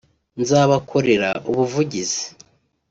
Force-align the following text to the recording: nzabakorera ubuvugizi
nzabakorera 0.41 1.29
ubuvugizi 1.49 2.23